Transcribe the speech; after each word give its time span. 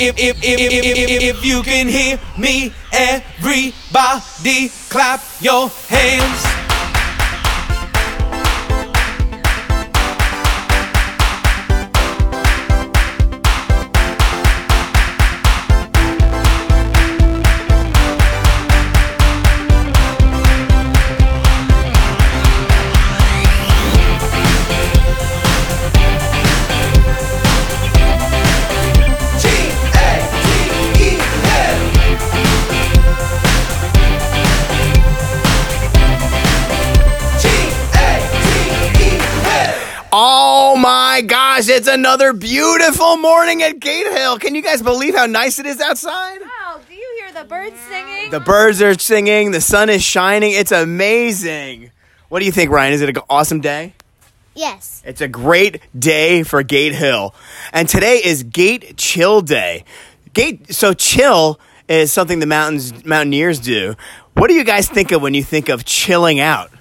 If, 0.00 0.14
if, 0.16 0.36
if, 0.44 0.60
if, 0.60 0.84
if, 0.84 1.22
if 1.22 1.44
you 1.44 1.60
can 1.64 1.88
hear 1.88 2.20
me, 2.38 2.72
everybody 2.92 4.70
clap 4.88 5.20
your 5.40 5.68
hands. 5.88 6.67
Oh 40.20 40.74
my 40.76 41.22
gosh, 41.24 41.68
it's 41.68 41.86
another 41.86 42.32
beautiful 42.32 43.16
morning 43.18 43.62
at 43.62 43.78
Gate 43.78 44.08
Hill. 44.08 44.40
Can 44.40 44.56
you 44.56 44.62
guys 44.62 44.82
believe 44.82 45.14
how 45.14 45.26
nice 45.26 45.60
it 45.60 45.66
is 45.66 45.80
outside? 45.80 46.40
Wow, 46.40 46.80
do 46.88 46.92
you 46.92 47.20
hear 47.20 47.30
the 47.40 47.48
birds 47.48 47.76
singing? 47.88 48.28
The 48.32 48.40
birds 48.40 48.82
are 48.82 48.98
singing, 48.98 49.52
the 49.52 49.60
sun 49.60 49.88
is 49.88 50.02
shining. 50.02 50.50
It's 50.54 50.72
amazing. 50.72 51.92
What 52.30 52.40
do 52.40 52.46
you 52.46 52.50
think, 52.50 52.72
Ryan? 52.72 52.94
Is 52.94 53.00
it 53.02 53.16
an 53.16 53.22
awesome 53.30 53.60
day? 53.60 53.94
Yes. 54.56 55.04
It's 55.06 55.20
a 55.20 55.28
great 55.28 55.82
day 55.96 56.42
for 56.42 56.64
Gate 56.64 56.96
Hill. 56.96 57.32
And 57.72 57.88
today 57.88 58.20
is 58.24 58.42
Gate 58.42 58.96
Chill 58.96 59.40
Day. 59.40 59.84
Gate 60.34 60.74
so 60.74 60.94
chill 60.94 61.60
is 61.88 62.12
something 62.12 62.40
the 62.40 62.46
mountains 62.46 63.04
mountaineers 63.04 63.60
do. 63.60 63.94
What 64.34 64.48
do 64.48 64.54
you 64.54 64.64
guys 64.64 64.88
think 64.88 65.12
of 65.12 65.22
when 65.22 65.34
you 65.34 65.44
think 65.44 65.68
of 65.68 65.84
chilling 65.84 66.40
out? 66.40 66.72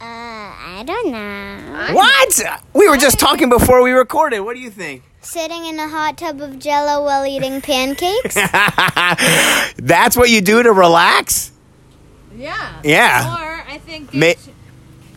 Uh, 0.00 0.04
I 0.04 0.84
don't 0.86 1.10
know. 1.10 1.47
What? 1.94 2.62
We 2.74 2.88
were 2.88 2.96
just 2.96 3.18
talking 3.18 3.48
before 3.48 3.82
we 3.82 3.90
recorded. 3.92 4.40
What 4.40 4.54
do 4.54 4.60
you 4.60 4.70
think? 4.70 5.02
Sitting 5.20 5.66
in 5.66 5.78
a 5.78 5.88
hot 5.88 6.16
tub 6.16 6.40
of 6.40 6.58
jello 6.58 7.04
while 7.04 7.26
eating 7.26 7.60
pancakes? 7.62 8.34
That's 9.76 10.16
what 10.16 10.30
you 10.30 10.40
do 10.40 10.62
to 10.62 10.72
relax? 10.72 11.52
yeah. 12.36 12.80
Yeah. 12.84 13.36
Or 13.42 13.64
I 13.68 13.78
think 13.78 14.14
Ma- 14.14 14.20
gate, 14.20 14.38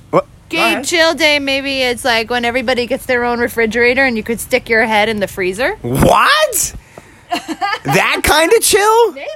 What? 0.09 0.25
Go 0.49 0.81
chill 0.83 1.13
day. 1.13 1.39
Maybe 1.39 1.81
it's 1.81 2.03
like 2.03 2.29
when 2.29 2.45
everybody 2.45 2.87
gets 2.87 3.05
their 3.05 3.23
own 3.23 3.39
refrigerator 3.39 4.03
and 4.03 4.17
you 4.17 4.23
could 4.23 4.39
stick 4.39 4.67
your 4.69 4.85
head 4.85 5.07
in 5.07 5.19
the 5.19 5.27
freezer. 5.27 5.75
What? 5.77 6.75
that 7.31 8.21
kind 8.23 8.51
of 8.51 8.61
chill? 8.61 9.11
Maybe. 9.13 9.27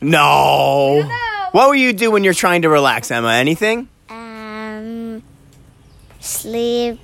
No. 0.00 0.96
don't 1.00 1.08
know. 1.08 1.48
What 1.52 1.68
will 1.68 1.74
you 1.76 1.92
do 1.92 2.10
when 2.10 2.24
you're 2.24 2.34
trying 2.34 2.62
to 2.62 2.68
relax, 2.68 3.10
Emma? 3.10 3.32
Anything? 3.32 3.88
Sleep, 6.26 7.00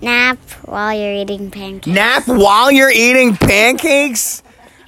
nap 0.00 0.38
while 0.64 0.94
you're 0.94 1.14
eating 1.14 1.50
pancakes. 1.50 1.86
Nap 1.86 2.28
while 2.28 2.70
you're 2.70 2.90
eating 2.90 3.36
pancakes? 3.36 4.42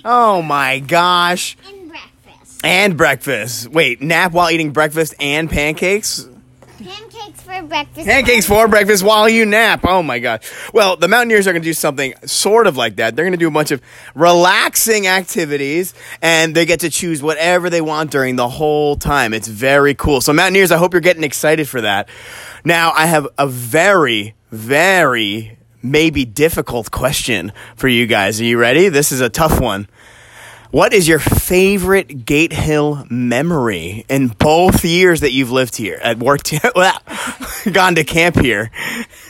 Oh 0.04 0.42
my 0.42 0.78
gosh. 0.78 1.56
And 1.66 1.88
breakfast. 1.88 2.60
And 2.64 2.96
breakfast. 2.96 3.68
Wait, 3.68 4.02
nap 4.02 4.32
while 4.32 4.50
eating 4.50 4.72
breakfast 4.72 5.14
and 5.18 5.50
pancakes? 5.50 6.28
Pancakes 6.78 7.42
for 7.42 7.62
breakfast. 7.62 8.06
Pancakes 8.06 8.46
for 8.46 8.68
breakfast 8.68 9.02
while 9.02 9.28
you 9.28 9.46
nap. 9.46 9.80
Oh 9.84 10.02
my 10.02 10.18
god. 10.18 10.42
Well, 10.72 10.96
the 10.96 11.08
Mountaineers 11.08 11.46
are 11.46 11.52
going 11.52 11.62
to 11.62 11.68
do 11.68 11.72
something 11.72 12.14
sort 12.24 12.66
of 12.66 12.76
like 12.76 12.96
that. 12.96 13.16
They're 13.16 13.24
going 13.24 13.32
to 13.32 13.38
do 13.38 13.48
a 13.48 13.50
bunch 13.50 13.70
of 13.70 13.80
relaxing 14.14 15.06
activities 15.06 15.94
and 16.22 16.54
they 16.54 16.66
get 16.66 16.80
to 16.80 16.90
choose 16.90 17.22
whatever 17.22 17.70
they 17.70 17.80
want 17.80 18.10
during 18.10 18.36
the 18.36 18.48
whole 18.48 18.96
time. 18.96 19.32
It's 19.34 19.48
very 19.48 19.94
cool. 19.94 20.20
So 20.20 20.32
Mountaineers, 20.32 20.70
I 20.70 20.76
hope 20.76 20.92
you're 20.92 21.00
getting 21.00 21.24
excited 21.24 21.68
for 21.68 21.80
that. 21.80 22.08
Now, 22.64 22.92
I 22.92 23.06
have 23.06 23.28
a 23.38 23.46
very 23.46 24.34
very 24.50 25.58
maybe 25.82 26.24
difficult 26.24 26.90
question 26.90 27.52
for 27.76 27.88
you 27.88 28.06
guys. 28.06 28.40
Are 28.40 28.44
you 28.44 28.58
ready? 28.58 28.88
This 28.88 29.12
is 29.12 29.20
a 29.20 29.28
tough 29.28 29.60
one. 29.60 29.88
What 30.70 30.92
is 30.92 31.06
your 31.06 31.20
favorite 31.20 32.26
Gate 32.26 32.52
Hill 32.52 33.06
memory 33.08 34.04
in 34.08 34.28
both 34.28 34.84
years 34.84 35.20
that 35.20 35.32
you've 35.32 35.52
lived 35.52 35.76
here 35.76 35.98
at 36.02 36.18
worked 36.18 36.52
well, 36.74 36.98
gone 37.72 37.94
to 37.94 38.04
camp 38.04 38.36
here? 38.36 38.70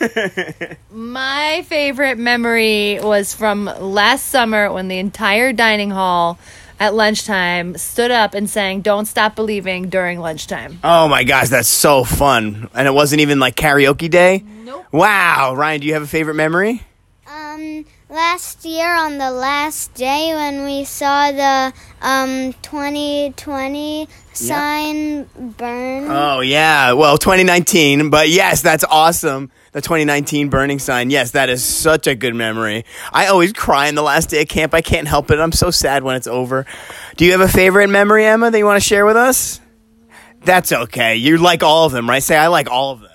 My 0.91 1.63
favorite 1.69 2.19
memory 2.19 3.01
was 3.03 3.35
from 3.35 3.67
last 3.67 4.27
summer 4.27 4.73
when 4.73 4.89
the 4.89 4.99
entire 4.99 5.53
dining 5.53 5.91
hall 5.91 6.39
at 6.81 6.95
lunchtime 6.95 7.77
stood 7.77 8.11
up 8.11 8.35
and 8.35 8.49
sang 8.49 8.81
Don't 8.81 9.07
Stop 9.07 9.37
Believing 9.37 9.89
during 9.91 10.21
lunchtime. 10.21 10.79
Oh 10.83 11.07
my 11.07 11.25
gosh, 11.25 11.49
that's 11.49 11.69
so 11.69 12.03
fun. 12.03 12.69
And 12.75 12.89
it 12.89 12.95
wasn't 12.95 13.21
even 13.21 13.39
like 13.41 13.57
karaoke 13.57 14.11
day? 14.11 14.43
Nope. 14.65 14.87
Wow, 14.91 15.55
Ryan, 15.55 15.81
do 15.81 15.87
you 15.87 15.95
have 15.95 16.03
a 16.03 16.09
favorite 16.09 16.35
memory? 16.35 16.83
Um, 17.27 17.85
last 18.09 18.65
year 18.65 18.95
on 18.95 19.19
the 19.19 19.31
last 19.31 19.93
day 19.95 20.33
when 20.35 20.65
we 20.65 20.85
saw 20.85 21.33
the 21.33 21.73
um 22.01 22.53
2020 22.63 24.09
sign 24.33 25.25
burn. 25.57 26.07
Oh 26.11 26.41
yeah, 26.41 26.93
well 26.93 27.19
2019, 27.19 28.11
but 28.11 28.29
yes, 28.29 28.63
that's 28.63 28.85
awesome. 28.85 29.51
The 29.73 29.81
2019 29.81 30.49
burning 30.49 30.79
sign. 30.79 31.11
Yes, 31.11 31.33
that 31.33 31.49
is 31.49 31.63
such 31.63 32.07
a 32.07 32.15
good 32.15 32.35
memory. 32.35 32.85
I 33.13 33.27
always 33.27 33.53
cry 33.53 33.89
in 33.89 33.95
the 33.95 34.03
last 34.03 34.31
day 34.31 34.43
of 34.43 34.49
camp. 34.49 34.73
I 34.73 34.81
can't 34.81 35.07
help 35.07 35.31
it. 35.31 35.39
I'm 35.39 35.53
so 35.53 35.71
sad 35.71 36.03
when 36.03 36.17
it's 36.17 36.27
over. 36.27 36.65
Do 37.17 37.27
you 37.27 37.33
have 37.33 37.43
a 37.43 37.49
favorite 37.49 37.89
memory, 37.89 38.25
Emma, 38.25 38.51
that 38.51 38.57
you 38.57 38.65
want 38.65 38.81
to 38.81 38.87
share 38.87 39.05
with 39.05 39.17
us? 39.17 39.61
That's 40.43 40.73
okay. 40.73 41.17
You 41.17 41.37
like 41.39 41.63
all 41.63 41.87
of 41.87 41.93
them, 41.93 42.09
right? 42.09 42.23
Say 42.23 42.37
I 42.37 42.47
like 42.47 42.71
all 42.71 42.93
of 42.93 43.01
them. 43.01 43.11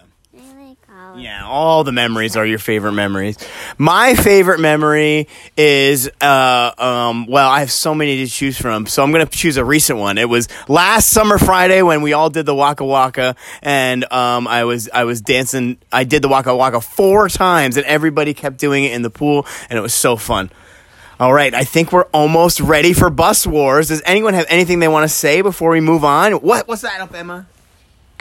Yeah, 1.17 1.45
all 1.45 1.83
the 1.83 1.91
memories 1.91 2.35
are 2.35 2.45
your 2.45 2.59
favorite 2.59 2.93
memories. 2.93 3.37
My 3.77 4.15
favorite 4.15 4.59
memory 4.59 5.27
is, 5.57 6.09
uh, 6.21 6.71
um, 6.77 7.27
well, 7.27 7.49
I 7.49 7.59
have 7.59 7.71
so 7.71 7.93
many 7.93 8.17
to 8.25 8.27
choose 8.27 8.57
from, 8.57 8.85
so 8.85 9.03
I'm 9.03 9.11
gonna 9.11 9.25
choose 9.25 9.57
a 9.57 9.65
recent 9.65 9.99
one. 9.99 10.17
It 10.17 10.29
was 10.29 10.47
last 10.67 11.09
summer 11.09 11.37
Friday 11.37 11.81
when 11.81 12.01
we 12.01 12.13
all 12.13 12.29
did 12.29 12.45
the 12.45 12.55
Waka 12.55 12.85
Waka, 12.85 13.35
and 13.61 14.11
um, 14.11 14.47
I 14.47 14.63
was 14.63 14.89
I 14.93 15.03
was 15.03 15.21
dancing. 15.21 15.77
I 15.91 16.03
did 16.03 16.21
the 16.21 16.29
Waka 16.29 16.55
Waka 16.55 16.81
four 16.81 17.29
times, 17.29 17.77
and 17.77 17.85
everybody 17.85 18.33
kept 18.33 18.57
doing 18.57 18.83
it 18.83 18.93
in 18.93 19.01
the 19.01 19.09
pool, 19.09 19.45
and 19.69 19.77
it 19.77 19.81
was 19.81 19.93
so 19.93 20.15
fun. 20.15 20.51
All 21.19 21.33
right, 21.33 21.53
I 21.53 21.63
think 21.63 21.91
we're 21.91 22.07
almost 22.13 22.59
ready 22.59 22.93
for 22.93 23.09
bus 23.09 23.45
wars. 23.45 23.89
Does 23.89 24.01
anyone 24.05 24.33
have 24.33 24.45
anything 24.49 24.79
they 24.79 24.87
want 24.87 25.03
to 25.03 25.09
say 25.09 25.41
before 25.41 25.69
we 25.69 25.79
move 25.79 26.03
on? 26.03 26.33
What 26.33 26.67
what's 26.67 26.81
that 26.81 26.99
up, 26.99 27.13
Emma? 27.13 27.47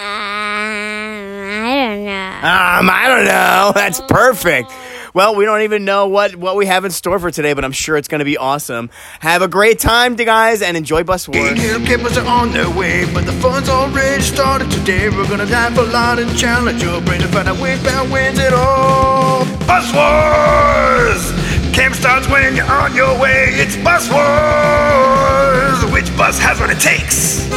Um, 0.00 0.06
I 0.06 1.76
don't 1.76 2.04
know. 2.06 2.38
Um, 2.38 2.88
I 2.90 3.04
don't 3.06 3.26
know. 3.26 3.72
That's 3.74 4.00
perfect. 4.00 4.72
Well, 5.12 5.34
we 5.34 5.44
don't 5.44 5.60
even 5.62 5.84
know 5.84 6.06
what, 6.06 6.36
what 6.36 6.56
we 6.56 6.64
have 6.66 6.86
in 6.86 6.90
store 6.90 7.18
for 7.18 7.30
today, 7.30 7.52
but 7.52 7.66
I'm 7.66 7.72
sure 7.72 7.98
it's 7.98 8.08
going 8.08 8.20
to 8.20 8.24
be 8.24 8.38
awesome. 8.38 8.88
Have 9.20 9.42
a 9.42 9.48
great 9.48 9.78
time, 9.78 10.14
guys, 10.16 10.62
and 10.62 10.74
enjoy 10.74 11.02
Bus 11.04 11.28
Wars. 11.28 11.60
Hill 11.60 11.84
campers 11.84 12.16
are 12.16 12.26
on 12.26 12.52
their 12.52 12.70
way, 12.70 13.12
but 13.12 13.26
the 13.26 13.32
fun's 13.32 13.68
already 13.68 14.22
started 14.22 14.70
today. 14.70 15.10
We're 15.10 15.28
gonna 15.28 15.46
laugh 15.46 15.76
a 15.76 15.82
lot 15.82 16.18
and 16.18 16.34
challenge 16.38 16.82
your 16.82 17.00
brain 17.02 17.20
to 17.20 17.28
find 17.28 17.48
out 17.48 17.60
which 17.60 17.82
band 17.82 18.12
wins 18.12 18.38
it 18.38 18.52
all. 18.54 19.44
Bus 19.66 19.92
Wars! 19.92 21.32
Camp 21.74 21.94
starts 21.94 22.28
when 22.28 22.54
you're 22.54 22.64
on 22.70 22.94
your 22.94 23.18
way. 23.20 23.46
It's 23.50 23.76
Bus 23.76 24.08
Wars! 24.10 25.92
Which 25.92 26.16
bus 26.16 26.38
has 26.38 26.60
what 26.60 26.70
it 26.70 26.78
takes? 26.78 27.50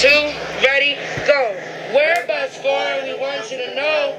two, 0.00 0.30
ready, 0.62 0.94
go. 1.26 1.56
We're 1.92 2.24
bus 2.28 2.56
four 2.58 2.70
and 2.70 3.08
we 3.08 3.18
want 3.18 3.50
you 3.50 3.58
to 3.58 3.74
know 3.74 4.14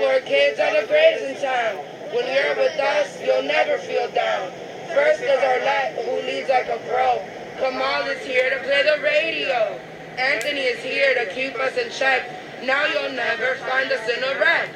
four 0.00 0.20
kids 0.20 0.58
are 0.58 0.72
the 0.72 1.28
in 1.28 1.36
town. 1.42 1.76
When 2.16 2.24
you're 2.24 2.56
with 2.56 2.80
us, 2.80 3.20
you'll 3.20 3.42
never 3.42 3.76
feel 3.78 4.10
down. 4.12 4.50
First 4.94 5.20
is 5.20 5.28
Arlette, 5.28 6.04
who 6.04 6.26
leads 6.26 6.48
like 6.48 6.68
a 6.68 6.80
pro. 6.88 7.20
Kamal 7.60 8.08
is 8.08 8.24
here 8.24 8.48
to 8.48 8.64
play 8.64 8.82
the 8.82 9.02
radio. 9.02 9.78
Anthony 10.16 10.62
is 10.62 10.82
here 10.82 11.14
to 11.14 11.32
keep 11.34 11.54
us 11.56 11.76
in 11.76 11.90
check. 11.92 12.24
Now 12.64 12.86
you'll 12.86 13.12
never 13.12 13.56
find 13.68 13.92
us 13.92 14.08
in 14.08 14.24
a 14.24 14.40
wreck. 14.40 14.70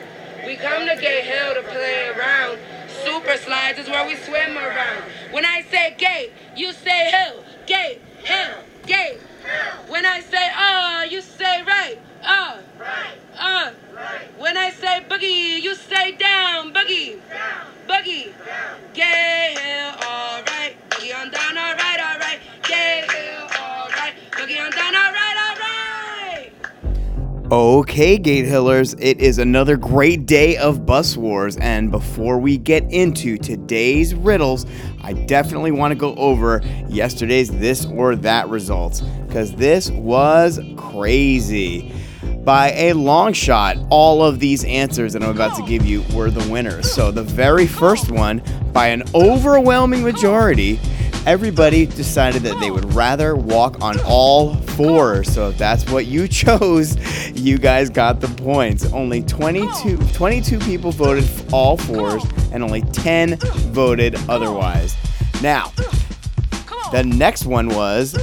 We 0.46 0.56
come 0.56 0.86
to 0.86 0.96
Gay 1.00 1.22
Hill 1.22 1.54
to 1.54 1.62
play 1.62 2.12
around. 2.14 2.58
Super 3.04 3.36
slides 3.38 3.78
is 3.78 3.88
where 3.88 4.06
we 4.06 4.16
swim 4.16 4.56
around. 4.58 5.02
When 5.32 5.44
I 5.44 5.62
say 5.62 5.94
gate, 5.98 6.32
you 6.54 6.72
say 6.72 7.10
hill. 7.10 7.44
Gate, 7.66 8.00
hill, 8.22 8.58
gate. 8.86 9.20
When 9.88 10.04
I 10.04 10.20
say 10.20 10.50
uh, 10.56 11.04
you 11.10 11.20
say 11.22 11.62
right. 11.62 11.98
Uh, 12.22 12.60
right. 12.78 13.18
Uh, 13.38 13.72
right. 13.94 14.28
When 14.38 14.56
I 14.56 14.70
say 14.70 15.04
boogie, 15.08 15.62
you 15.62 15.74
say 15.74 16.12
down. 16.12 16.72
Boogie, 16.72 17.20
down. 17.28 17.66
Boogie, 17.88 18.32
down. 18.44 18.78
Gay 18.92 19.56
hill, 19.58 19.92
all 20.06 20.42
right. 20.42 20.76
Boogie 20.90 21.14
on 21.18 21.30
down, 21.30 21.56
all 21.56 21.74
right, 21.74 22.00
all 22.00 22.18
right. 22.18 22.40
Gay 22.62 23.04
hill, 23.08 23.48
all 23.60 23.88
right. 23.90 24.14
Boogie 24.32 24.60
on 24.60 24.70
down, 24.70 24.94
all 24.94 25.12
right. 25.12 25.24
Okay, 27.52 28.16
Gate 28.16 28.46
Hillers, 28.46 28.94
it 28.98 29.20
is 29.20 29.38
another 29.38 29.76
great 29.76 30.24
day 30.24 30.56
of 30.56 30.86
Bus 30.86 31.14
Wars, 31.14 31.58
and 31.58 31.90
before 31.90 32.38
we 32.38 32.56
get 32.56 32.90
into 32.90 33.36
today's 33.36 34.14
riddles, 34.14 34.64
I 35.02 35.12
definitely 35.12 35.70
want 35.70 35.92
to 35.92 35.94
go 35.94 36.14
over 36.14 36.62
yesterday's 36.88 37.50
this 37.50 37.84
or 37.84 38.16
that 38.16 38.48
results, 38.48 39.02
because 39.28 39.52
this 39.52 39.90
was 39.90 40.58
crazy. 40.76 41.92
By 42.44 42.72
a 42.72 42.92
long 42.92 43.32
shot, 43.32 43.78
all 43.88 44.22
of 44.22 44.38
these 44.38 44.64
answers 44.64 45.14
that 45.14 45.22
I'm 45.22 45.30
about 45.30 45.56
to 45.56 45.62
give 45.62 45.86
you 45.86 46.04
were 46.12 46.30
the 46.30 46.46
winners. 46.52 46.92
So, 46.92 47.10
the 47.10 47.22
very 47.22 47.66
first 47.66 48.10
one, 48.10 48.42
by 48.72 48.88
an 48.88 49.02
overwhelming 49.14 50.02
majority, 50.02 50.78
everybody 51.26 51.86
decided 51.86 52.42
that 52.42 52.60
they 52.60 52.70
would 52.70 52.92
rather 52.92 53.34
walk 53.34 53.80
on 53.80 53.98
all 54.04 54.56
fours. 54.56 55.32
So 55.32 55.48
if 55.48 55.58
that's 55.58 55.88
what 55.90 56.06
you 56.06 56.28
chose, 56.28 56.96
you 57.30 57.58
guys 57.58 57.88
got 57.90 58.20
the 58.20 58.28
points. 58.28 58.84
Only 58.92 59.22
22, 59.22 59.96
22 60.12 60.58
people 60.60 60.90
voted 60.90 61.24
f- 61.24 61.52
all 61.52 61.76
fours, 61.76 62.24
and 62.52 62.62
only 62.62 62.82
10 62.82 63.36
voted 63.72 64.16
otherwise. 64.28 64.96
Now, 65.42 65.72
the 66.92 67.04
next 67.04 67.46
one 67.46 67.68
was 67.68 68.16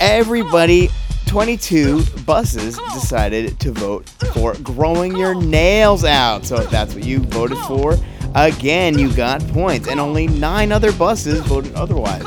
everybody 0.00 0.88
22 1.36 2.02
buses 2.24 2.78
decided 2.94 3.60
to 3.60 3.70
vote 3.70 4.08
for 4.32 4.54
growing 4.62 5.14
your 5.14 5.34
nails 5.34 6.02
out. 6.02 6.46
So 6.46 6.56
if 6.56 6.70
that's 6.70 6.94
what 6.94 7.04
you 7.04 7.18
voted 7.18 7.58
for, 7.58 7.98
again, 8.34 8.98
you 8.98 9.12
got 9.12 9.46
points. 9.48 9.86
And 9.86 10.00
only 10.00 10.28
nine 10.28 10.72
other 10.72 10.92
buses 10.92 11.40
voted 11.40 11.74
otherwise. 11.74 12.24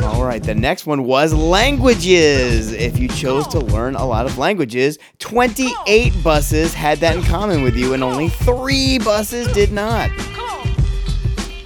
All 0.00 0.24
right, 0.24 0.40
the 0.40 0.54
next 0.54 0.86
one 0.86 1.06
was 1.06 1.34
languages. 1.34 2.70
If 2.70 3.00
you 3.00 3.08
chose 3.08 3.48
to 3.48 3.58
learn 3.58 3.96
a 3.96 4.06
lot 4.06 4.26
of 4.26 4.38
languages, 4.38 5.00
28 5.18 6.22
buses 6.22 6.72
had 6.72 6.98
that 6.98 7.16
in 7.16 7.24
common 7.24 7.62
with 7.62 7.76
you, 7.76 7.94
and 7.94 8.04
only 8.04 8.28
three 8.28 9.00
buses 9.00 9.52
did 9.52 9.72
not. 9.72 10.12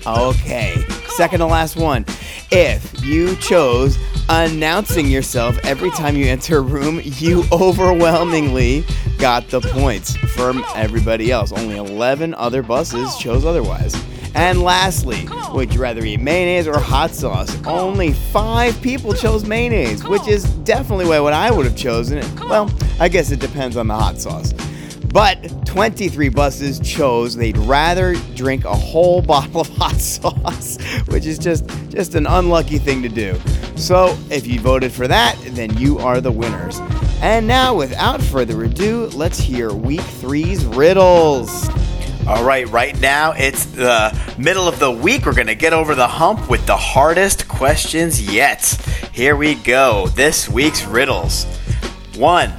Okay, 0.07 0.83
second 1.09 1.41
to 1.41 1.47
last 1.47 1.77
one. 1.77 2.07
If 2.51 3.05
you 3.05 3.37
chose 3.37 3.99
announcing 4.31 5.09
yourself 5.09 5.59
every 5.65 5.91
time 5.91 6.15
you 6.15 6.25
enter 6.25 6.59
a 6.59 6.61
room, 6.61 7.01
you 7.03 7.43
overwhelmingly 7.51 8.85
got 9.19 9.49
the 9.49 9.61
points 9.61 10.17
from 10.35 10.65
everybody 10.77 11.33
else. 11.33 11.51
Only 11.51 11.77
11 11.77 12.35
other 12.35 12.63
buses 12.63 13.17
chose 13.17 13.45
otherwise. 13.45 13.93
And 14.37 14.63
lastly, 14.63 15.27
would 15.53 15.75
you 15.75 15.83
rather 15.83 16.05
eat 16.05 16.21
mayonnaise 16.21 16.69
or 16.69 16.79
hot 16.79 17.11
sauce? 17.11 17.61
Only 17.67 18.13
five 18.13 18.81
people 18.81 19.13
chose 19.13 19.45
mayonnaise, 19.45 20.05
which 20.05 20.29
is 20.29 20.45
definitely 20.45 21.07
what 21.07 21.33
I 21.33 21.51
would 21.51 21.67
have 21.67 21.77
chosen. 21.77 22.23
Well, 22.49 22.73
I 23.01 23.09
guess 23.09 23.33
it 23.33 23.41
depends 23.41 23.77
on 23.77 23.89
the 23.89 23.97
hot 23.97 24.19
sauce. 24.19 24.53
But 25.13 25.67
23 25.67 26.29
buses 26.29 26.79
chose 26.79 27.35
they'd 27.35 27.59
rather 27.59 28.15
drink 28.37 28.65
a 28.65 28.75
whole 28.75 29.21
bottle 29.27 29.63
of 29.63 29.69
hot 29.71 29.97
sauce, 30.01 30.79
which 31.09 31.27
is 31.27 31.37
just 31.37 31.69
just 31.89 32.15
an 32.15 32.29
unlucky 32.29 32.79
thing 32.79 33.03
to 33.03 33.09
do. 33.09 33.37
So, 33.81 34.17
if 34.31 34.47
you 34.47 34.61
voted 34.61 34.93
for 34.93 35.09
that, 35.09 35.39
then 35.43 35.77
you 35.79 35.99
are 35.99 36.21
the 36.21 36.31
winners. 36.31 36.79
And 37.23 37.47
now, 37.47 37.75
without 37.75 38.21
further 38.21 38.63
ado, 38.65 39.07
let's 39.15 39.41
hear 39.41 39.73
week 39.73 40.03
three's 40.03 40.67
riddles. 40.67 41.69
All 42.27 42.45
right, 42.45 42.69
right 42.69 42.99
now 43.01 43.33
it's 43.33 43.65
the 43.65 44.17
middle 44.39 44.69
of 44.69 44.79
the 44.79 44.91
week. 44.91 45.25
We're 45.25 45.35
going 45.35 45.47
to 45.47 45.55
get 45.55 45.73
over 45.73 45.95
the 45.95 46.07
hump 46.07 46.51
with 46.51 46.65
the 46.67 46.77
hardest 46.77 47.49
questions 47.49 48.21
yet. 48.33 48.63
Here 49.15 49.35
we 49.35 49.55
go. 49.55 50.09
This 50.09 50.47
week's 50.47 50.85
riddles. 50.85 51.45
One, 52.17 52.51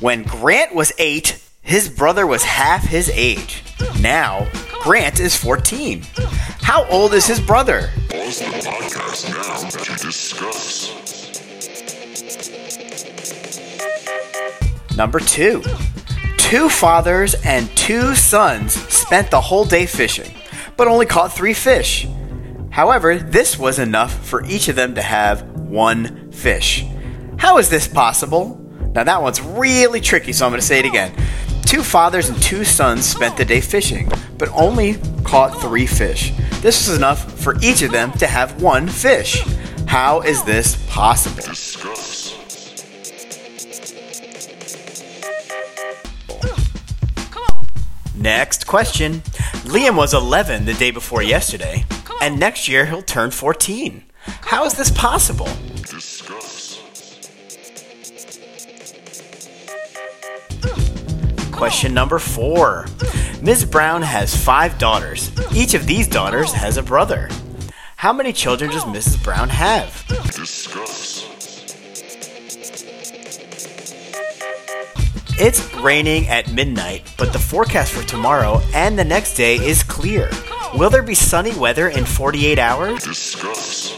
when 0.00 0.24
Grant 0.24 0.74
was 0.74 0.92
eight, 0.98 1.42
his 1.62 1.88
brother 1.88 2.26
was 2.26 2.44
half 2.44 2.84
his 2.84 3.08
age. 3.14 3.62
Now, 4.00 4.46
Grant 4.82 5.20
is 5.20 5.36
14. 5.36 6.02
How 6.60 6.84
old 6.90 7.14
is 7.14 7.26
his 7.26 7.40
brother? 7.40 7.90
The 8.30 8.44
podcast 8.44 9.28
now 9.34 9.68
to 9.70 10.06
discuss. 10.06 10.94
Number 14.96 15.18
two, 15.18 15.64
two 16.38 16.68
fathers 16.68 17.34
and 17.44 17.68
two 17.76 18.14
sons 18.14 18.74
spent 18.74 19.32
the 19.32 19.40
whole 19.40 19.64
day 19.64 19.84
fishing, 19.84 20.32
but 20.76 20.86
only 20.86 21.06
caught 21.06 21.32
three 21.32 21.54
fish. 21.54 22.06
However, 22.70 23.16
this 23.18 23.58
was 23.58 23.80
enough 23.80 24.24
for 24.24 24.46
each 24.46 24.68
of 24.68 24.76
them 24.76 24.94
to 24.94 25.02
have 25.02 25.42
one 25.56 26.30
fish. 26.30 26.86
How 27.36 27.58
is 27.58 27.68
this 27.68 27.88
possible? 27.88 28.64
Now, 28.94 29.02
that 29.02 29.20
one's 29.20 29.42
really 29.42 30.00
tricky, 30.00 30.32
so 30.32 30.46
I'm 30.46 30.52
going 30.52 30.60
to 30.60 30.66
say 30.66 30.78
it 30.78 30.86
again. 30.86 31.12
Two 31.62 31.82
fathers 31.82 32.28
and 32.28 32.40
two 32.40 32.64
sons 32.64 33.06
spent 33.06 33.36
the 33.36 33.44
day 33.44 33.60
fishing, 33.60 34.08
but 34.38 34.48
only 34.50 34.98
caught 35.24 35.60
three 35.60 35.86
fish. 35.86 36.32
This 36.60 36.86
is 36.86 36.94
enough 36.94 37.40
for 37.40 37.56
each 37.62 37.80
of 37.80 37.90
them 37.90 38.12
to 38.12 38.26
have 38.26 38.60
one 38.60 38.86
fish. 38.86 39.42
How 39.86 40.20
is 40.20 40.44
this 40.44 40.76
possible? 40.90 41.42
Next 48.14 48.66
question. 48.66 49.22
Liam 49.64 49.96
was 49.96 50.12
11 50.12 50.66
the 50.66 50.74
day 50.74 50.90
before 50.90 51.22
yesterday, 51.22 51.86
and 52.20 52.38
next 52.38 52.68
year 52.68 52.84
he'll 52.84 53.00
turn 53.00 53.30
14. 53.30 54.04
How 54.42 54.66
is 54.66 54.74
this 54.74 54.90
possible? 54.90 55.48
Discuss. 55.76 56.78
Question 61.50 61.94
number 61.94 62.18
four. 62.18 62.86
Ms. 63.42 63.64
Brown 63.64 64.02
has 64.02 64.36
five 64.36 64.76
daughters. 64.76 65.32
Each 65.54 65.72
of 65.72 65.86
these 65.86 66.06
daughters 66.06 66.52
has 66.52 66.76
a 66.76 66.82
brother. 66.82 67.30
How 67.96 68.12
many 68.12 68.34
children 68.34 68.70
does 68.70 68.84
Mrs. 68.84 69.24
Brown 69.24 69.48
have? 69.48 70.06
Discuss. 70.34 71.24
It's 75.38 75.74
raining 75.76 76.28
at 76.28 76.52
midnight, 76.52 77.14
but 77.16 77.32
the 77.32 77.38
forecast 77.38 77.94
for 77.94 78.06
tomorrow 78.06 78.60
and 78.74 78.98
the 78.98 79.04
next 79.04 79.36
day 79.36 79.56
is 79.56 79.82
clear. 79.82 80.30
Will 80.74 80.90
there 80.90 81.02
be 81.02 81.14
sunny 81.14 81.56
weather 81.56 81.88
in 81.88 82.04
48 82.04 82.58
hours? 82.58 83.02
Discuss. 83.04 83.96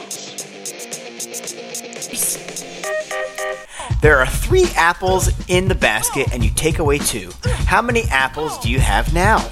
There 4.03 4.19
are 4.19 4.27
three 4.27 4.67
apples 4.77 5.31
in 5.49 5.69
the 5.69 5.77
basket, 5.77 6.33
and 6.33 6.45
you 6.45 6.51
take 6.51 6.81
away 6.81 6.99
two. 6.99 7.31
How 7.73 7.81
many 7.81 8.03
apples 8.11 8.59
do 8.59 8.71
you 8.71 8.79
have 8.81 9.15
now? 9.15 9.51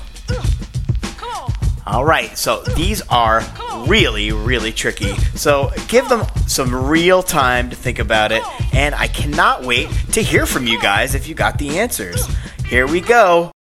All 1.86 2.04
right, 2.04 2.36
so 2.36 2.62
these 2.76 3.00
are 3.08 3.42
really, 3.86 4.30
really 4.30 4.72
tricky. 4.72 5.14
So 5.36 5.72
give 5.88 6.06
them 6.10 6.26
some 6.46 6.74
real 6.74 7.22
time 7.22 7.70
to 7.70 7.76
think 7.76 7.98
about 7.98 8.30
it, 8.30 8.42
and 8.74 8.94
I 8.94 9.06
cannot 9.06 9.64
wait 9.64 9.88
to 10.12 10.20
hear 10.20 10.44
from 10.44 10.66
you 10.66 10.78
guys 10.82 11.14
if 11.14 11.28
you 11.28 11.34
got 11.34 11.56
the 11.56 11.78
answers. 11.78 12.22
Here 12.66 12.86
we 12.86 13.00
go. 13.00 13.52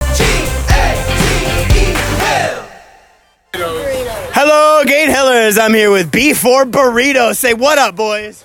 Hello, 3.55 4.85
Gate 4.85 5.09
Hillers. 5.09 5.57
I'm 5.57 5.73
here 5.73 5.93
with 5.93 6.11
B4 6.11 6.69
Burrito. 6.69 7.33
Say 7.33 7.55
what 7.55 7.79
up, 7.79 7.95
boys? 7.95 8.45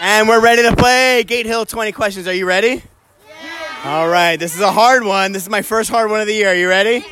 And 0.00 0.28
we're 0.28 0.40
ready 0.40 0.62
to 0.62 0.76
play 0.76 1.24
Gate 1.24 1.46
Hill 1.46 1.66
20 1.66 1.90
questions. 1.90 2.28
Are 2.28 2.32
you 2.32 2.46
ready? 2.46 2.84
All 3.82 4.08
right, 4.08 4.36
this 4.36 4.54
is 4.54 4.60
a 4.60 4.70
hard 4.70 5.04
one. 5.04 5.32
This 5.32 5.44
is 5.44 5.48
my 5.48 5.62
first 5.62 5.88
hard 5.88 6.10
one 6.10 6.20
of 6.20 6.26
the 6.26 6.34
year. 6.34 6.50
Are 6.50 6.54
you 6.54 6.68
ready? 6.68 7.02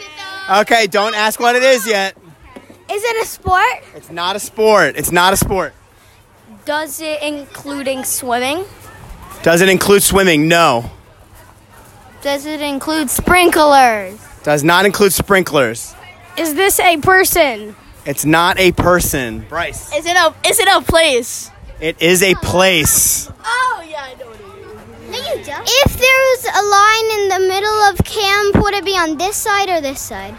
Okay, 0.51 0.87
don't 0.87 1.15
ask 1.15 1.41
what 1.41 1.57
it 1.57 1.63
is 1.63 1.87
yet. 1.87 2.15
Is 2.91 3.03
it 3.03 3.23
a 3.23 3.27
sport? 3.27 3.83
It's 3.95 4.11
not 4.11 4.37
a 4.37 4.39
sport. 4.39 4.97
It's 4.97 5.11
not 5.11 5.33
a 5.33 5.37
sport. 5.37 5.73
Does 6.67 7.01
it 7.01 7.23
including 7.23 8.05
swimming? 8.05 8.65
Does 9.43 9.63
it 9.63 9.71
include 9.71 10.03
swimming? 10.03 10.47
No. 10.47 10.91
Does 12.21 12.45
it 12.45 12.61
include 12.61 13.09
sprinklers? 13.09 14.21
Does 14.43 14.63
not 14.63 14.85
include 14.85 15.15
sprinklers. 15.15 15.95
Is 16.37 16.55
this 16.55 16.79
a 16.81 16.99
person? 16.99 17.77
It's 18.05 18.25
not 18.25 18.59
a 18.59 18.73
person. 18.73 19.47
Bryce. 19.49 19.95
Is 19.95 20.05
it 20.05 20.17
a 20.17 20.35
is 20.47 20.59
it 20.59 20.69
a 20.69 20.83
place? 20.83 21.51
It 21.81 22.03
is 22.03 22.23
a 22.23 22.35
place. 22.35 23.31
Oh 23.43 23.85
yeah, 23.89 24.03
I 24.03 24.15
know 24.15 24.27
what 24.27 24.35
it 24.35 24.38
is. 24.38 24.38
If 25.30 25.97
there 25.99 26.20
was 26.20 26.44
a 26.44 26.64
line 26.64 27.20
in 27.20 27.28
the 27.28 27.49
middle 27.49 27.78
of 27.90 27.99
camp, 28.04 28.56
would 28.56 28.75
it 28.75 28.85
be 28.85 28.92
on 28.92 29.18
this 29.18 29.37
side 29.37 29.68
or 29.68 29.80
this 29.80 30.00
side? 30.00 30.35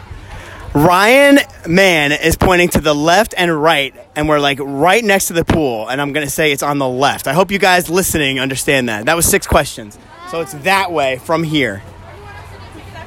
Ryan 0.74 1.39
Mann 1.67 2.12
is 2.12 2.36
pointing 2.36 2.69
to 2.69 2.81
the 2.81 2.93
left 2.93 3.34
and 3.38 3.62
right, 3.62 3.93
and 4.15 4.29
we're 4.29 4.39
like 4.39 4.60
right 4.62 5.03
next 5.03 5.27
to 5.27 5.34
the 5.34 5.46
pool, 5.46 5.88
and 5.89 6.00
I'm 6.00 6.13
gonna 6.13 6.29
say 6.29 6.51
it's 6.51 6.63
on 6.63 6.77
the 6.77 6.88
left. 6.88 7.27
I 7.27 7.34
hope 7.34 7.51
you 7.51 7.60
guys 7.60 7.89
listening 7.89 8.39
understand 8.39 8.89
that. 8.89 9.05
That 9.05 9.15
was 9.15 9.25
six 9.25 9.46
questions. 9.48 9.98
So 10.31 10.41
it's 10.41 10.53
that 10.53 10.91
way 10.91 11.17
from 11.17 11.43
here. 11.43 11.81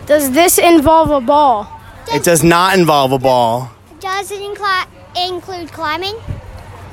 Does 0.06 0.32
this 0.32 0.58
involve 0.58 1.10
a 1.10 1.20
ball? 1.20 1.68
It 2.12 2.24
does 2.24 2.42
not 2.42 2.76
involve 2.76 3.12
a 3.12 3.18
ball. 3.18 3.70
Does 4.00 4.32
it 4.32 4.40
incli- 4.40 4.88
include 5.28 5.70
climbing? 5.70 6.16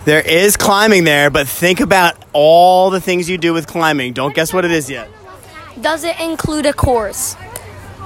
There 0.09 0.21
is 0.21 0.57
climbing 0.57 1.03
there, 1.03 1.29
but 1.29 1.47
think 1.47 1.79
about 1.79 2.15
all 2.33 2.89
the 2.89 2.99
things 2.99 3.29
you 3.29 3.37
do 3.37 3.53
with 3.53 3.67
climbing. 3.67 4.13
Don't 4.13 4.33
guess 4.33 4.51
what 4.51 4.65
it 4.65 4.71
is 4.71 4.89
yet. 4.89 5.07
Does 5.79 6.03
it 6.03 6.19
include 6.19 6.65
a 6.65 6.73
course? 6.73 7.35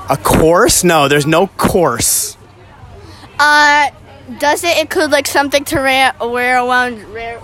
A 0.10 0.18
course? 0.18 0.84
No, 0.84 1.08
there's 1.08 1.26
no 1.26 1.48
course. 1.48 2.36
Uh, 3.40 3.90
does 4.38 4.66
it 4.66 4.80
include 4.80 5.12
like 5.12 5.28
something 5.28 5.64
to 5.64 5.78
wear, 5.78 6.14
wear 6.20 6.58
around? 6.58 7.10
Wear, 7.14 7.40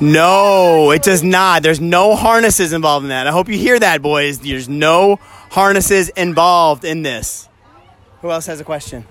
No, 0.00 0.92
it 0.92 1.02
does 1.02 1.24
not. 1.24 1.64
There's 1.64 1.80
no 1.80 2.14
harnesses 2.14 2.72
involved 2.72 3.02
in 3.02 3.08
that. 3.08 3.26
I 3.26 3.32
hope 3.32 3.48
you 3.48 3.58
hear 3.58 3.80
that, 3.80 4.00
boys. 4.00 4.38
There's 4.38 4.68
no 4.68 5.16
harnesses 5.50 6.10
involved 6.10 6.84
in 6.84 7.02
this. 7.02 7.48
Who 8.22 8.30
else 8.30 8.46
has 8.46 8.60
a 8.60 8.64
question? 8.64 9.06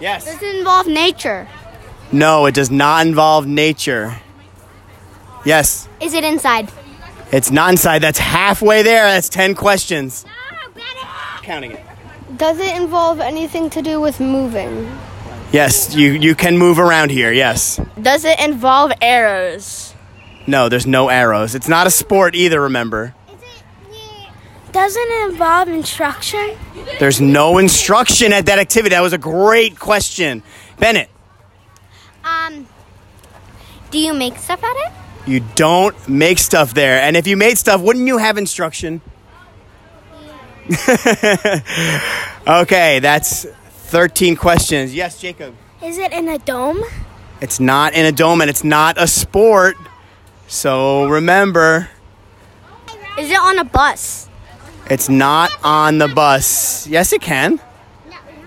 Yes. 0.00 0.24
does 0.24 0.40
it 0.40 0.54
involve 0.54 0.86
nature? 0.86 1.48
No, 2.12 2.46
it 2.46 2.54
does 2.54 2.70
not 2.70 3.08
involve 3.08 3.44
nature. 3.48 4.20
Yes. 5.46 5.88
Is 6.00 6.12
it 6.12 6.24
inside? 6.24 6.70
It's 7.32 7.50
not 7.50 7.70
inside. 7.70 8.00
That's 8.00 8.18
halfway 8.18 8.82
there. 8.82 9.04
That's 9.04 9.28
10 9.28 9.54
questions. 9.54 10.24
No, 10.24 10.70
Bennett 10.74 11.42
Counting 11.42 11.72
it. 11.72 11.84
Does 12.36 12.58
it 12.58 12.76
involve 12.76 13.20
anything 13.20 13.70
to 13.70 13.80
do 13.80 14.00
with 14.00 14.20
moving? 14.20 14.90
Yes, 15.52 15.94
you, 15.94 16.10
you 16.12 16.34
can 16.34 16.58
move 16.58 16.78
around 16.80 17.10
here. 17.10 17.32
Yes. 17.32 17.80
Does 18.02 18.24
it 18.24 18.38
involve 18.40 18.92
arrows? 19.00 19.94
No, 20.48 20.68
there's 20.68 20.86
no 20.86 21.08
arrows. 21.08 21.54
It's 21.54 21.68
not 21.68 21.86
a 21.86 21.90
sport 21.90 22.34
either, 22.34 22.60
remember. 22.60 23.14
Doesn't 24.72 25.02
it 25.08 25.30
involve 25.30 25.68
instruction? 25.68 26.56
There's 26.98 27.20
no 27.20 27.58
instruction 27.58 28.32
at 28.32 28.46
that 28.46 28.58
activity. 28.58 28.94
That 28.94 29.00
was 29.00 29.12
a 29.14 29.18
great 29.18 29.78
question. 29.78 30.42
Bennett, 30.78 31.08
Um, 32.24 32.66
do 33.90 33.98
you 33.98 34.12
make 34.12 34.36
stuff 34.36 34.62
at 34.62 34.76
it? 34.76 34.92
You 35.26 35.40
don't 35.54 35.96
make 36.08 36.38
stuff 36.38 36.72
there. 36.74 37.00
And 37.00 37.16
if 37.16 37.26
you 37.26 37.36
made 37.36 37.58
stuff, 37.58 37.80
wouldn't 37.80 38.06
you 38.06 38.18
have 38.18 38.38
instruction? 38.38 39.00
okay, 42.46 42.98
that's 43.00 43.44
13 43.44 44.36
questions. 44.36 44.94
Yes, 44.94 45.20
Jacob. 45.20 45.54
Is 45.82 45.98
it 45.98 46.12
in 46.12 46.28
a 46.28 46.38
dome? 46.38 46.82
It's 47.40 47.60
not 47.60 47.94
in 47.94 48.06
a 48.06 48.12
dome 48.12 48.40
and 48.40 48.48
it's 48.50 48.64
not 48.64 49.00
a 49.00 49.06
sport. 49.06 49.76
So 50.48 51.06
remember, 51.08 51.88
Is 53.18 53.30
it 53.30 53.38
on 53.38 53.58
a 53.58 53.64
bus? 53.64 54.28
it's 54.88 55.08
not 55.08 55.50
on 55.64 55.98
the 55.98 56.08
bus. 56.08 56.86
Yes, 56.86 57.12
it 57.12 57.20
can. 57.20 57.60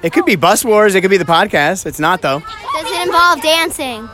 It 0.02 0.14
could 0.14 0.26
be 0.26 0.38
Bus 0.38 0.64
Wars. 0.64 0.96
It 0.96 1.02
could 1.02 1.10
be 1.12 1.18
the 1.18 1.26
podcast. 1.26 1.86
It's 1.86 2.00
not, 2.00 2.22
though. 2.22 2.40
Does 2.40 2.92
it 2.92 3.06
involve 3.06 3.42
dancing? 3.42 4.08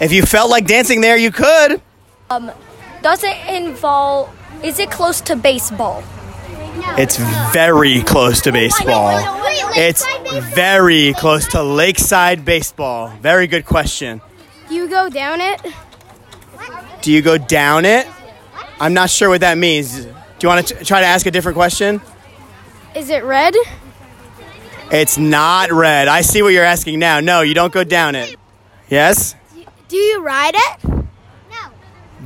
If 0.00 0.12
you 0.12 0.22
felt 0.22 0.48
like 0.48 0.64
dancing 0.64 1.00
there, 1.00 1.16
you 1.16 1.32
could. 1.32 1.82
Um, 2.30 2.50
does 3.02 3.22
it 3.22 3.36
involve? 3.48 4.34
Is 4.62 4.78
it 4.78 4.90
close 4.90 5.20
to 5.22 5.36
baseball? 5.36 6.02
It's 6.96 7.16
very 7.52 8.02
close 8.02 8.40
to 8.42 8.52
baseball. 8.52 9.18
It's 9.76 10.04
very 10.54 11.12
close 11.14 11.48
to 11.48 11.62
lakeside 11.62 12.44
baseball. 12.44 13.08
Very 13.20 13.46
good 13.46 13.66
question. 13.66 14.20
Do 14.68 14.74
you 14.74 14.88
go 14.88 15.08
down 15.08 15.40
it? 15.40 15.60
Do 17.02 17.12
you 17.12 17.20
go 17.20 17.36
down 17.36 17.84
it? 17.84 18.06
I'm 18.80 18.94
not 18.94 19.10
sure 19.10 19.28
what 19.28 19.42
that 19.42 19.58
means. 19.58 20.04
Do 20.04 20.12
you 20.42 20.48
want 20.48 20.66
to 20.66 20.84
try 20.84 21.00
to 21.00 21.06
ask 21.06 21.26
a 21.26 21.30
different 21.30 21.56
question? 21.56 22.00
Is 22.94 23.10
it 23.10 23.24
red? 23.24 23.54
It's 24.90 25.18
not 25.18 25.70
red. 25.72 26.08
I 26.08 26.22
see 26.22 26.42
what 26.42 26.48
you're 26.48 26.64
asking 26.64 26.98
now. 26.98 27.20
No, 27.20 27.40
you 27.42 27.54
don't 27.54 27.72
go 27.72 27.84
down 27.84 28.14
it. 28.14 28.36
Yes? 28.88 29.34
Do 29.88 29.96
you 29.96 30.22
ride 30.22 30.54
it? 30.54 30.93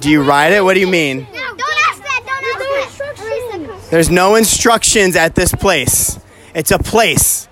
Do 0.00 0.10
you 0.10 0.22
ride 0.22 0.52
it? 0.52 0.62
What 0.62 0.74
do 0.74 0.80
you 0.80 0.86
mean? 0.86 1.26
No, 1.32 1.56
don't 1.56 1.60
ask 1.88 2.02
that. 2.02 2.22
Don't 2.26 2.44
ask 2.84 2.98
that. 2.98 3.90
There's 3.90 4.10
no 4.10 4.34
instructions 4.34 5.16
at 5.16 5.34
this 5.34 5.52
place. 5.54 6.18
It's 6.54 6.70
a 6.70 6.78
place. 6.78 7.48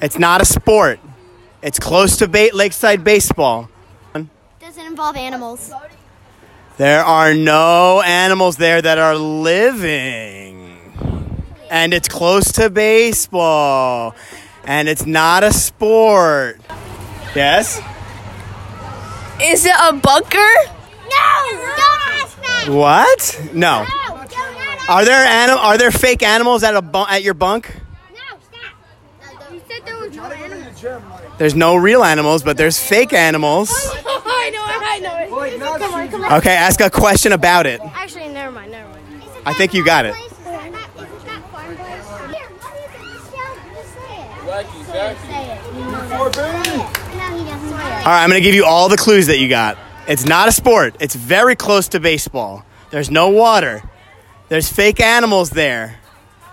It's 0.00 0.18
not 0.18 0.40
a 0.40 0.44
sport. 0.44 1.00
It's 1.62 1.78
close 1.78 2.16
to 2.18 2.28
ba- 2.28 2.50
lakeside 2.52 3.04
baseball. 3.04 3.68
Does 4.14 4.78
it 4.78 4.86
involve 4.86 5.16
animals? 5.16 5.72
There 6.76 7.04
are 7.04 7.34
no 7.34 8.02
animals 8.02 8.56
there 8.56 8.82
that 8.82 8.98
are 8.98 9.14
living. 9.14 10.76
And 11.70 11.94
it's 11.94 12.08
close 12.08 12.50
to 12.52 12.70
baseball. 12.70 14.14
And 14.64 14.88
it's 14.88 15.06
not 15.06 15.44
a 15.44 15.52
sport. 15.52 16.60
Yes? 17.34 17.80
Is 19.40 19.64
it 19.66 19.74
a 19.80 19.92
bunker? 19.92 20.73
No, 21.14 21.60
don't 21.76 22.02
ask 22.22 22.42
that. 22.42 22.68
What? 22.68 23.40
No. 23.54 23.84
No, 23.84 24.24
don't. 24.28 24.88
Are 24.90 25.04
there 25.04 25.24
anim- 25.24 25.58
are 25.58 25.78
there 25.78 25.90
fake 25.90 26.22
animals 26.22 26.62
at 26.62 26.74
a 26.74 26.82
bu- 26.82 27.06
at 27.08 27.22
your 27.22 27.34
bunk? 27.34 27.74
No, 28.12 28.20
stop. 28.50 29.52
You 29.52 29.60
said 29.68 29.84
there 29.86 29.96
was 29.96 30.14
no 30.14 30.24
animals. 30.24 30.84
There's 31.38 31.54
no 31.54 31.74
real 31.76 32.04
animals, 32.04 32.42
but 32.42 32.56
there's 32.56 32.78
fake 32.78 33.12
animals. 33.12 33.70
I 34.06 34.50
know 34.50 34.64
it. 34.64 35.32
I 35.32 35.56
know 35.56 35.74
it. 35.74 35.80
Come 35.80 35.94
on, 35.94 36.08
come 36.08 36.24
on. 36.24 36.32
Okay, 36.34 36.54
ask 36.54 36.80
a 36.80 36.90
question 36.90 37.32
about 37.32 37.66
it. 37.66 37.80
Actually, 37.82 38.28
never 38.28 38.52
mind. 38.52 38.70
Never 38.72 38.88
mind. 38.88 39.22
I 39.46 39.52
think 39.54 39.72
you 39.74 39.84
got 39.84 40.04
it. 40.06 40.14
All 46.76 48.10
right, 48.10 48.22
I'm 48.22 48.28
going 48.28 48.40
to 48.40 48.46
give 48.46 48.54
you 48.54 48.64
all 48.64 48.88
the 48.88 48.96
clues 48.96 49.28
that 49.28 49.38
you 49.38 49.48
got. 49.48 49.78
It's 50.06 50.26
not 50.26 50.48
a 50.48 50.52
sport. 50.52 50.96
It's 51.00 51.14
very 51.14 51.56
close 51.56 51.88
to 51.88 52.00
baseball. 52.00 52.64
There's 52.90 53.10
no 53.10 53.30
water. 53.30 53.82
There's 54.48 54.70
fake 54.70 55.00
animals 55.00 55.50
there. 55.50 55.98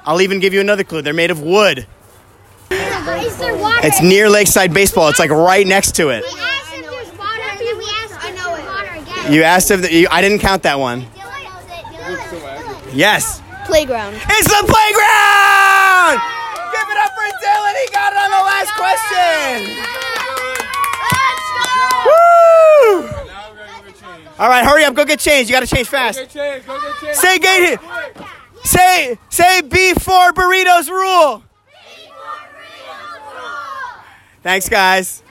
I'll 0.05 0.21
even 0.21 0.39
give 0.39 0.53
you 0.53 0.61
another 0.61 0.83
clue. 0.83 1.01
They're 1.01 1.13
made 1.13 1.31
of 1.31 1.41
wood. 1.41 1.85
Is 2.71 3.37
there 3.37 3.55
water? 3.57 3.85
It's 3.85 4.01
near 4.01 4.29
Lakeside 4.29 4.73
Baseball. 4.73 5.09
It's 5.09 5.19
like 5.19 5.29
right 5.31 5.67
next 5.67 5.95
to 5.95 6.09
it. 6.09 6.23
Asked 6.23 6.73
if 6.73 6.89
there's 6.89 7.11
water, 7.17 7.41
and 7.43 7.59
then 7.59 7.77
we 7.77 7.83
asked 7.83 8.13
if 8.13 8.21
there's 8.21 8.65
water 8.65 8.91
again. 8.91 9.33
You 9.33 9.43
asked 9.43 9.69
if 9.69 9.81
the, 9.81 9.93
you, 9.93 10.07
I 10.09 10.21
didn't 10.21 10.39
count 10.39 10.63
that 10.63 10.79
one. 10.79 11.01
Dylan 11.01 11.43
knows 11.43 11.65
it. 11.65 11.85
Dylan 11.85 12.67
knows 12.67 12.87
it. 12.87 12.95
Yes. 12.95 13.41
Playground. 13.65 14.15
It's 14.15 14.47
the 14.47 14.63
playground! 14.65 16.19
Give 16.71 16.87
it 16.87 16.97
up 16.97 17.11
for 17.13 17.27
Dylan. 17.43 17.75
He 17.77 17.87
got 17.91 18.13
it 18.13 18.19
on 18.19 18.31
the 18.31 18.43
last 18.47 18.71
question. 18.79 19.75
Let's 21.11 21.47
go! 21.59 22.07
Woo! 22.07 22.30
All 24.41 24.49
right, 24.49 24.65
hurry 24.65 24.83
up. 24.85 24.95
Go 24.95 25.05
get 25.05 25.19
changed. 25.19 25.51
You 25.51 25.55
got 25.55 25.59
to 25.59 25.67
change 25.67 25.87
fast. 25.87 26.17
Say 27.13 27.37
gate 27.37 27.69
hit. 27.69 27.79
Say 28.63 29.19
say 29.29 29.61
B4 29.61 30.31
Burritos 30.31 30.89
rule. 30.89 31.43
Thanks, 34.41 34.67
guys. 34.67 35.21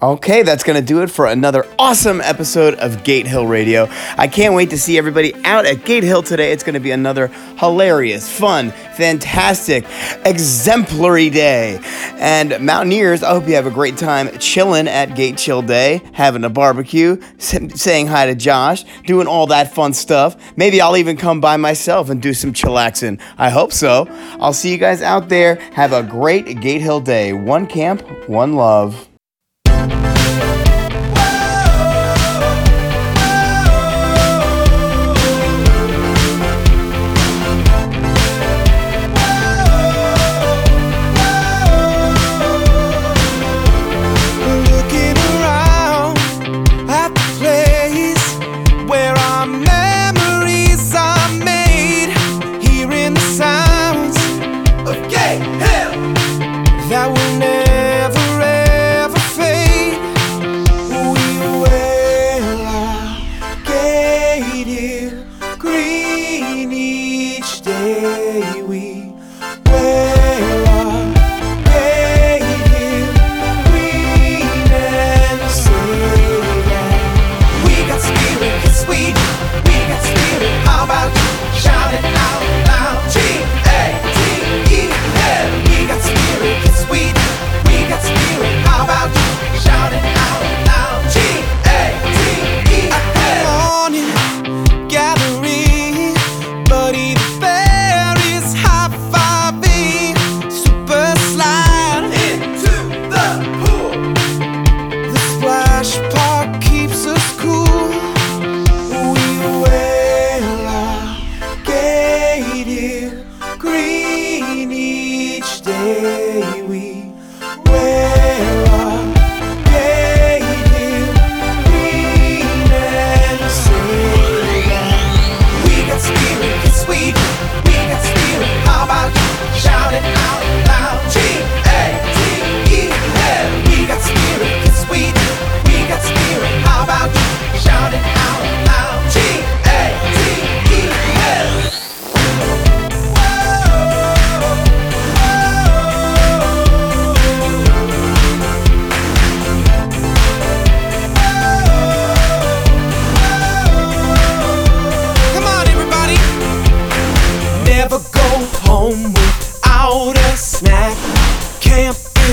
Okay, 0.00 0.44
that's 0.44 0.62
going 0.62 0.78
to 0.78 0.86
do 0.86 1.02
it 1.02 1.08
for 1.08 1.26
another 1.26 1.66
awesome 1.76 2.20
episode 2.20 2.74
of 2.74 3.02
Gate 3.02 3.26
Hill 3.26 3.48
Radio. 3.48 3.88
I 4.16 4.28
can't 4.28 4.54
wait 4.54 4.70
to 4.70 4.78
see 4.78 4.96
everybody 4.96 5.34
out 5.44 5.66
at 5.66 5.84
Gate 5.84 6.04
Hill 6.04 6.22
today. 6.22 6.52
It's 6.52 6.62
going 6.62 6.74
to 6.74 6.80
be 6.80 6.92
another 6.92 7.26
hilarious, 7.58 8.30
fun, 8.30 8.70
fantastic, 8.96 9.84
exemplary 10.24 11.30
day. 11.30 11.80
And 12.14 12.64
Mountaineers, 12.64 13.24
I 13.24 13.30
hope 13.30 13.48
you 13.48 13.56
have 13.56 13.66
a 13.66 13.72
great 13.72 13.96
time 13.96 14.30
chilling 14.38 14.86
at 14.86 15.16
Gate 15.16 15.36
Chill 15.36 15.62
Day, 15.62 16.00
having 16.12 16.44
a 16.44 16.48
barbecue, 16.48 17.20
saying 17.38 18.06
hi 18.06 18.26
to 18.26 18.36
Josh, 18.36 18.84
doing 19.04 19.26
all 19.26 19.48
that 19.48 19.74
fun 19.74 19.92
stuff. 19.92 20.36
Maybe 20.56 20.80
I'll 20.80 20.96
even 20.96 21.16
come 21.16 21.40
by 21.40 21.56
myself 21.56 22.08
and 22.08 22.22
do 22.22 22.34
some 22.34 22.52
chillaxing. 22.52 23.20
I 23.36 23.50
hope 23.50 23.72
so. 23.72 24.06
I'll 24.38 24.52
see 24.52 24.70
you 24.70 24.78
guys 24.78 25.02
out 25.02 25.28
there. 25.28 25.56
Have 25.72 25.92
a 25.92 26.04
great 26.04 26.60
Gate 26.60 26.82
Hill 26.82 27.00
day. 27.00 27.32
One 27.32 27.66
camp, 27.66 28.02
one 28.28 28.54
love. 28.54 29.07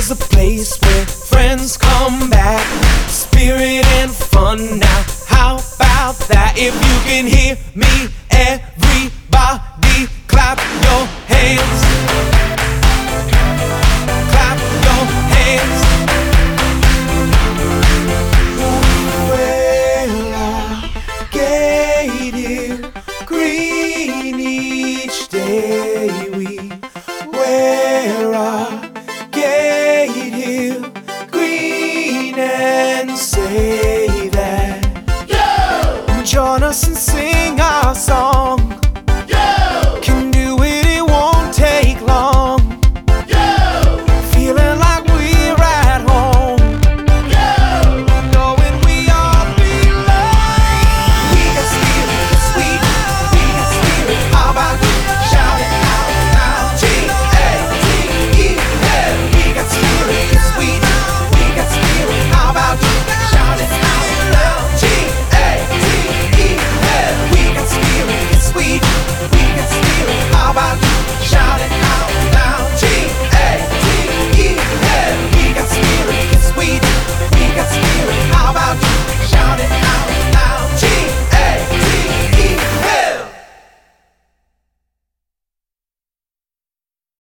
Is 0.06 0.12
a 0.12 0.16
place 0.36 0.80
where 0.82 1.06
friends 1.06 1.78
come 1.78 2.30
back. 2.30 2.66
Spirit 3.10 3.86
and 4.00 4.12
fun 4.12 4.80
now. 4.80 5.06
How 5.26 5.56
about 5.56 6.16
that? 6.28 6.54
If 6.58 6.74
you 6.76 6.96
can 7.10 7.26
hear 7.26 7.58
me, 7.74 8.14